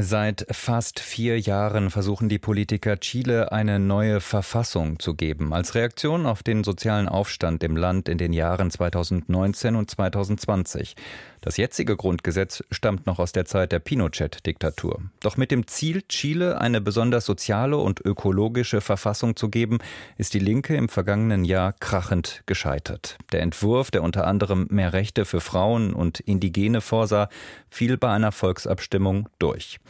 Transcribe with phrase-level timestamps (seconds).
[0.00, 6.24] Seit fast vier Jahren versuchen die Politiker Chile eine neue Verfassung zu geben, als Reaktion
[6.24, 10.96] auf den sozialen Aufstand im Land in den Jahren 2019 und 2020.
[11.42, 15.02] Das jetzige Grundgesetz stammt noch aus der Zeit der Pinochet-Diktatur.
[15.20, 19.78] Doch mit dem Ziel, Chile eine besonders soziale und ökologische Verfassung zu geben,
[20.16, 23.18] ist die Linke im vergangenen Jahr krachend gescheitert.
[23.32, 27.28] Der Entwurf, der unter anderem mehr Rechte für Frauen und Indigene vorsah,
[27.68, 29.80] fiel bei einer Volksabstimmung durch.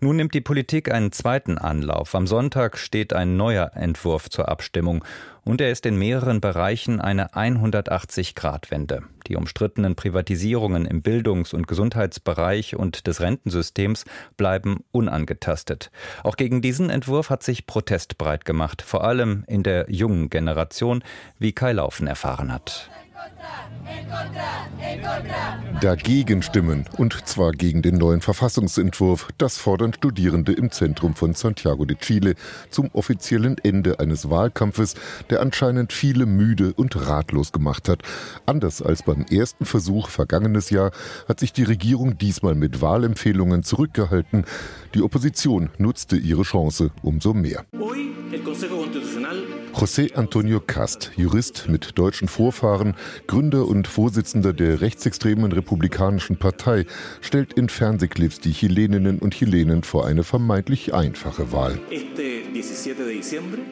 [0.00, 2.14] Nun nimmt die Politik einen zweiten Anlauf.
[2.14, 5.04] Am Sonntag steht ein neuer Entwurf zur Abstimmung
[5.44, 9.02] und er ist in mehreren Bereichen eine 180-Grad-Wende.
[9.28, 14.04] Die umstrittenen Privatisierungen im Bildungs- und Gesundheitsbereich und des Rentensystems
[14.36, 15.90] bleiben unangetastet.
[16.22, 21.02] Auch gegen diesen Entwurf hat sich Protest breit gemacht, vor allem in der jungen Generation,
[21.38, 22.90] wie Kai Laufen erfahren hat.
[25.80, 29.28] Dagegen stimmen, und zwar gegen den neuen Verfassungsentwurf.
[29.38, 32.34] Das fordern Studierende im Zentrum von Santiago de Chile
[32.70, 34.94] zum offiziellen Ende eines Wahlkampfes,
[35.30, 38.02] der anscheinend viele müde und ratlos gemacht hat.
[38.46, 40.92] Anders als beim ersten Versuch vergangenes Jahr
[41.28, 44.44] hat sich die Regierung diesmal mit Wahlempfehlungen zurückgehalten.
[44.94, 47.64] Die Opposition nutzte ihre Chance umso mehr.
[49.74, 52.94] José Antonio Cast, Jurist mit deutschen Vorfahren,
[53.26, 56.86] Gründer und Vorsitzender der rechtsextremen Republikanischen Partei,
[57.20, 61.78] stellt in Fernsehclips die Chileninnen und Chilenen vor eine vermeintlich einfache Wahl.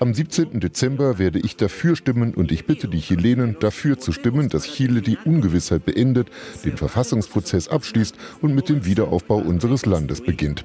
[0.00, 0.60] Am 17.
[0.60, 5.02] Dezember werde ich dafür stimmen und ich bitte die Chilenen dafür zu stimmen, dass Chile
[5.02, 6.28] die Ungewissheit beendet,
[6.64, 10.64] den Verfassungsprozess abschließt und mit dem Wiederaufbau unseres Landes beginnt.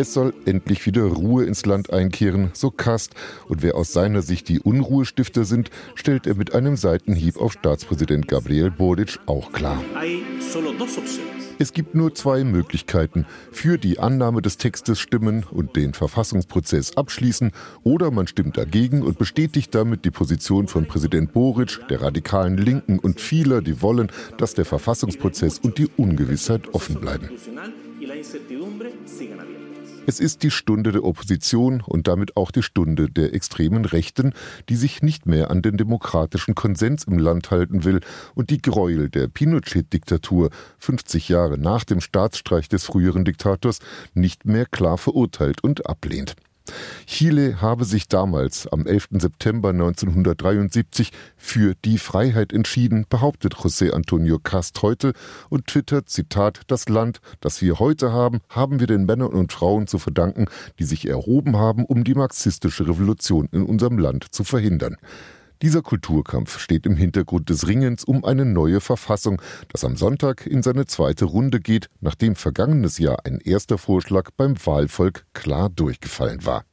[0.00, 3.12] Es soll endlich wieder Ruhe ins Land einkehren, so Kast.
[3.48, 8.26] Und wer aus seiner Sicht die Unruhestifter sind, stellt er mit einem Seitenhieb auf Staatspräsident
[8.26, 9.84] Gabriel Boric auch klar.
[11.58, 13.26] Es gibt nur zwei Möglichkeiten.
[13.52, 19.18] Für die Annahme des Textes stimmen und den Verfassungsprozess abschließen oder man stimmt dagegen und
[19.18, 24.54] bestätigt damit die Position von Präsident Boric, der radikalen Linken und vieler, die wollen, dass
[24.54, 27.28] der Verfassungsprozess und die Ungewissheit offen bleiben.
[30.06, 34.32] Es ist die Stunde der Opposition und damit auch die Stunde der extremen Rechten,
[34.68, 38.00] die sich nicht mehr an den demokratischen Konsens im Land halten will
[38.34, 43.78] und die Gräuel der Pinochet-Diktatur 50 Jahre nach dem Staatsstreich des früheren Diktators
[44.14, 46.34] nicht mehr klar verurteilt und ablehnt.
[47.06, 49.08] Chile habe sich damals am 11.
[49.12, 55.12] September 1973 für die Freiheit entschieden, behauptet José Antonio Cast heute
[55.48, 59.86] und twittert, Zitat, das Land, das wir heute haben, haben wir den Männern und Frauen
[59.86, 60.46] zu verdanken,
[60.78, 64.96] die sich erhoben haben, um die marxistische Revolution in unserem Land zu verhindern.
[65.62, 70.62] Dieser Kulturkampf steht im Hintergrund des Ringens um eine neue Verfassung, das am Sonntag in
[70.62, 76.64] seine zweite Runde geht, nachdem vergangenes Jahr ein erster Vorschlag beim Wahlvolk klar durchgefallen war.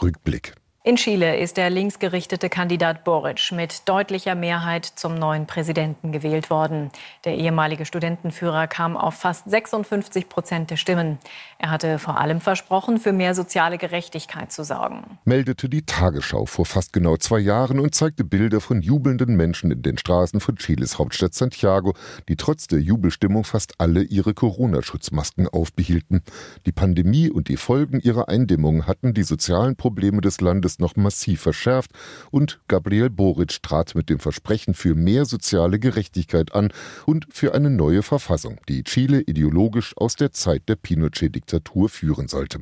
[0.00, 0.54] Rückblick.
[0.88, 6.90] In Chile ist der linksgerichtete Kandidat Boric mit deutlicher Mehrheit zum neuen Präsidenten gewählt worden.
[7.26, 11.18] Der ehemalige Studentenführer kam auf fast 56 Prozent der Stimmen.
[11.58, 15.18] Er hatte vor allem versprochen, für mehr soziale Gerechtigkeit zu sorgen.
[15.26, 19.82] Meldete die Tagesschau vor fast genau zwei Jahren und zeigte Bilder von jubelnden Menschen in
[19.82, 21.92] den Straßen von Chiles Hauptstadt Santiago,
[22.30, 26.22] die trotz der Jubelstimmung fast alle ihre Corona-Schutzmasken aufbehielten.
[26.64, 31.40] Die Pandemie und die Folgen ihrer Eindämmung hatten die sozialen Probleme des Landes noch massiv
[31.40, 31.90] verschärft
[32.30, 36.72] und Gabriel Boric trat mit dem Versprechen für mehr soziale Gerechtigkeit an
[37.06, 42.60] und für eine neue Verfassung, die Chile ideologisch aus der Zeit der Pinochet-Diktatur führen sollte.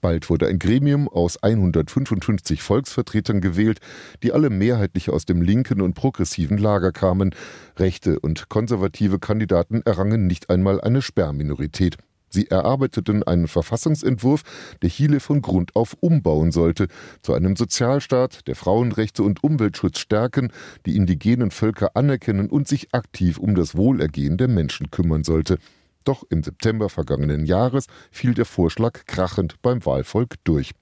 [0.00, 3.80] Bald wurde ein Gremium aus 155 Volksvertretern gewählt,
[4.22, 7.34] die alle mehrheitlich aus dem linken und progressiven Lager kamen.
[7.76, 11.98] Rechte und konservative Kandidaten errangen nicht einmal eine Sperrminorität.
[12.30, 14.42] Sie erarbeiteten einen Verfassungsentwurf,
[14.82, 16.86] der Chile von Grund auf umbauen sollte,
[17.22, 20.52] zu einem Sozialstaat, der Frauenrechte und Umweltschutz stärken,
[20.86, 25.58] die indigenen Völker anerkennen und sich aktiv um das Wohlergehen der Menschen kümmern sollte.
[26.04, 30.72] Doch im September vergangenen Jahres fiel der Vorschlag krachend beim Wahlvolk durch.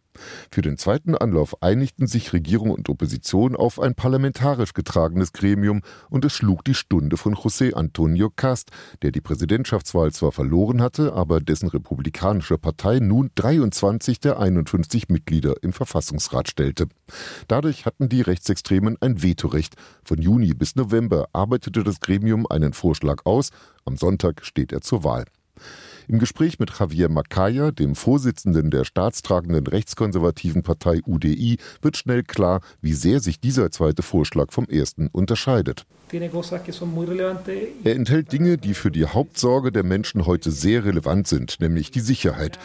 [0.50, 6.24] Für den zweiten Anlauf einigten sich Regierung und Opposition auf ein parlamentarisch getragenes Gremium und
[6.24, 8.70] es schlug die Stunde von José Antonio Cast,
[9.02, 15.54] der die Präsidentschaftswahl zwar verloren hatte, aber dessen republikanische Partei nun 23 der 51 Mitglieder
[15.62, 16.86] im Verfassungsrat stellte.
[17.46, 19.76] Dadurch hatten die Rechtsextremen ein Vetorecht.
[20.04, 23.50] Von Juni bis November arbeitete das Gremium einen Vorschlag aus,
[23.84, 25.24] am Sonntag steht er zur Wahl.
[26.10, 32.62] Im Gespräch mit Javier Macaya, dem Vorsitzenden der staatstragenden rechtskonservativen Partei UDI, wird schnell klar,
[32.80, 35.84] wie sehr sich dieser zweite Vorschlag vom ersten unterscheidet.
[36.10, 42.00] Er enthält Dinge, die für die Hauptsorge der Menschen heute sehr relevant sind, nämlich die
[42.00, 42.58] Sicherheit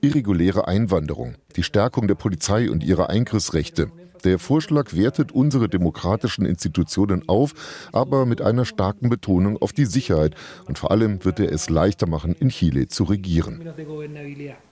[0.00, 3.92] irreguläre Einwanderung, die Stärkung der Polizei und ihrer Eingriffsrechte,
[4.24, 7.54] der Vorschlag wertet unsere demokratischen Institutionen auf,
[7.92, 10.34] aber mit einer starken Betonung auf die Sicherheit.
[10.66, 13.60] Und vor allem wird er es leichter machen, in Chile zu regieren.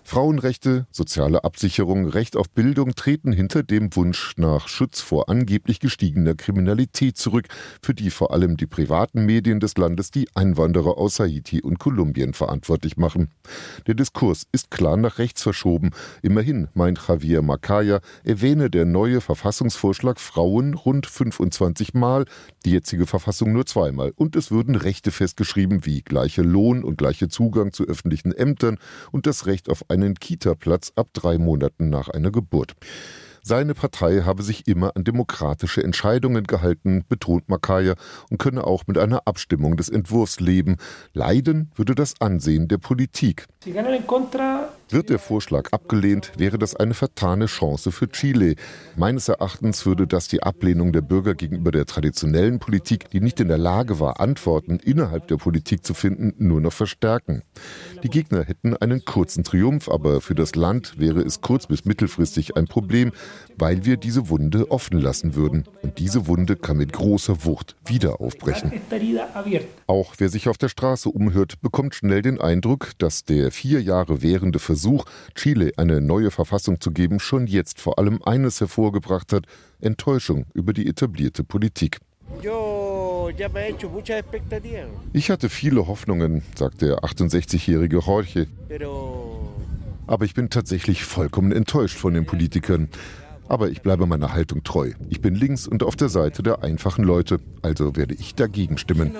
[0.06, 6.36] Frauenrechte, soziale Absicherung, Recht auf Bildung treten hinter dem Wunsch nach Schutz vor angeblich gestiegener
[6.36, 7.48] Kriminalität zurück,
[7.82, 12.34] für die vor allem die privaten Medien des Landes die Einwanderer aus Haiti und Kolumbien
[12.34, 13.32] verantwortlich machen.
[13.88, 15.90] Der Diskurs ist klar nach rechts verschoben.
[16.22, 22.26] Immerhin, meint Javier Macaya, erwähne der neue Verfassungsvorschlag Frauen rund 25 Mal,
[22.64, 24.12] die jetzige Verfassung nur zweimal.
[24.14, 28.78] Und es würden Rechte festgeschrieben wie gleiche Lohn und gleiche Zugang zu öffentlichen Ämtern
[29.10, 32.74] und das Recht auf einen Kita-Platz ab drei Monaten nach einer Geburt.
[33.42, 37.94] Seine Partei habe sich immer an demokratische Entscheidungen gehalten, betont Makaya,
[38.28, 40.78] und könne auch mit einer Abstimmung des Entwurfs leben.
[41.12, 43.46] Leiden würde das Ansehen der Politik.
[44.88, 48.54] Wird der Vorschlag abgelehnt, wäre das eine vertane Chance für Chile.
[48.94, 53.48] Meines Erachtens würde das die Ablehnung der Bürger gegenüber der traditionellen Politik, die nicht in
[53.48, 57.42] der Lage war, Antworten innerhalb der Politik zu finden, nur noch verstärken.
[58.04, 62.56] Die Gegner hätten einen kurzen Triumph, aber für das Land wäre es kurz- bis mittelfristig
[62.56, 63.10] ein Problem,
[63.58, 65.64] weil wir diese Wunde offen lassen würden.
[65.82, 68.72] Und diese Wunde kann mit großer Wucht wieder aufbrechen.
[69.88, 74.22] Auch wer sich auf der Straße umhört, bekommt schnell den Eindruck, dass der vier Jahre
[74.22, 79.32] währende Versuch Versuch, Chile eine neue Verfassung zu geben, schon jetzt vor allem eines hervorgebracht
[79.32, 79.46] hat,
[79.80, 81.98] Enttäuschung über die etablierte Politik.
[85.14, 88.46] Ich hatte viele Hoffnungen, sagt der 68-jährige Jorge.
[90.06, 92.90] Aber ich bin tatsächlich vollkommen enttäuscht von den Politikern.
[93.48, 94.92] Aber ich bleibe meiner Haltung treu.
[95.08, 99.12] Ich bin links und auf der Seite der einfachen Leute, also werde ich dagegen stimmen.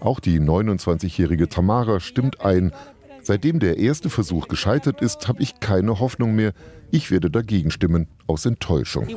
[0.00, 2.72] Auch die 29-jährige Tamara stimmt ein,
[3.26, 6.52] Seitdem der erste Versuch gescheitert ist, habe ich keine Hoffnung mehr.
[6.92, 9.08] Ich werde dagegen stimmen, aus Enttäuschung.